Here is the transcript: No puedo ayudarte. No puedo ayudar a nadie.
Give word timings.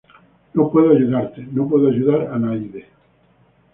No 0.55 0.71
puedo 0.71 0.89
ayudarte. 0.93 1.47
No 1.51 1.69
puedo 1.69 1.87
ayudar 1.89 2.33
a 2.33 2.39
nadie. 2.39 2.87